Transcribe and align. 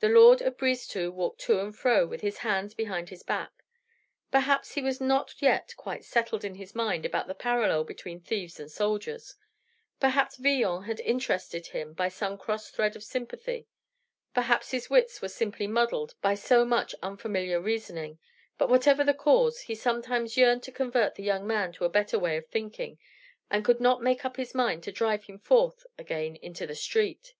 The 0.00 0.08
lord 0.08 0.40
of 0.40 0.56
Brisetout 0.56 1.12
walked 1.12 1.42
to 1.42 1.60
and 1.60 1.76
fro 1.76 2.06
with 2.06 2.22
his 2.22 2.38
hands 2.38 2.72
behind 2.72 3.10
his 3.10 3.22
back. 3.22 3.62
Perhaps 4.30 4.72
he 4.72 4.80
was 4.80 5.02
not 5.02 5.42
yet 5.42 5.74
quite 5.76 6.02
settled 6.06 6.44
in 6.46 6.54
his 6.54 6.74
mind 6.74 7.04
about 7.04 7.26
the 7.26 7.34
parallel 7.34 7.84
between 7.84 8.22
thieves 8.22 8.58
and 8.58 8.70
soldiers; 8.70 9.34
perhaps 10.00 10.38
Villon 10.38 10.84
had 10.84 10.98
interested 11.00 11.66
him 11.66 11.92
by 11.92 12.08
some 12.08 12.38
cross 12.38 12.70
thread 12.70 12.96
of 12.96 13.04
sympathy; 13.04 13.66
perhaps 14.32 14.70
his 14.70 14.88
wits 14.88 15.20
were 15.20 15.28
simply 15.28 15.66
muddled 15.66 16.14
by 16.22 16.34
so 16.34 16.64
much 16.64 16.94
unfamiliar 17.02 17.60
reasoning; 17.60 18.18
but 18.56 18.70
whatever 18.70 19.04
the 19.04 19.12
cause, 19.12 19.60
he 19.60 19.74
somehow 19.74 20.20
yearned 20.24 20.62
to 20.62 20.72
convert 20.72 21.16
the 21.16 21.22
young 21.22 21.46
man 21.46 21.70
to 21.72 21.84
a 21.84 21.90
better 21.90 22.18
way 22.18 22.38
of 22.38 22.46
thinking, 22.48 22.98
and 23.50 23.62
could 23.62 23.78
not 23.78 24.00
make 24.00 24.24
up 24.24 24.38
his 24.38 24.54
mind 24.54 24.82
to 24.82 24.90
drive 24.90 25.24
him 25.24 25.38
forth 25.38 25.84
again 25.98 26.34
into 26.36 26.66
the 26.66 26.74
street. 26.74 27.34